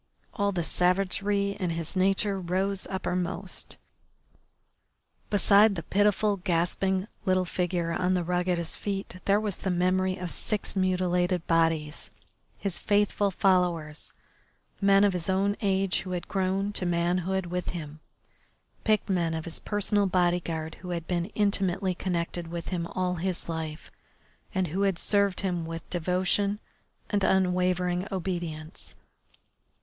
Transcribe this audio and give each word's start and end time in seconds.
All 0.33 0.51
the 0.51 0.63
savagery 0.63 1.51
in 1.59 1.69
his 1.69 1.95
nature 1.95 2.39
rose 2.39 2.87
uppermost. 2.89 3.77
Beside 5.29 5.75
the 5.75 5.83
pitiful, 5.83 6.37
gasping 6.37 7.07
little 7.23 7.45
figure 7.45 7.91
on 7.93 8.15
the 8.15 8.23
rug 8.23 8.49
at 8.49 8.57
his 8.57 8.75
feet 8.75 9.17
there 9.25 9.39
was 9.39 9.57
the 9.57 9.69
memory 9.69 10.17
of 10.17 10.31
six 10.31 10.75
mutilated 10.75 11.45
bodies, 11.45 12.09
his 12.57 12.79
faithful 12.79 13.29
followers, 13.29 14.13
men 14.81 15.03
of 15.03 15.13
his 15.13 15.29
own 15.29 15.55
age 15.61 15.99
who 16.01 16.13
had 16.13 16.27
grown 16.27 16.73
to 16.73 16.85
manhood 16.87 17.45
with 17.45 17.69
him, 17.69 17.99
picked 18.83 19.07
men 19.07 19.35
of 19.35 19.45
his 19.45 19.59
personal 19.59 20.07
bodyguard 20.07 20.73
who 20.81 20.89
had 20.89 21.05
been 21.05 21.25
intimately 21.35 21.93
connected 21.93 22.47
with 22.47 22.69
him 22.69 22.87
all 22.87 23.13
his 23.17 23.47
life, 23.47 23.91
and 24.55 24.69
who 24.69 24.81
had 24.81 24.97
served 24.97 25.41
him 25.41 25.63
with 25.63 25.87
devotion 25.91 26.57
and 27.11 27.23
unwavering 27.23 28.07
obedience. 28.11 28.95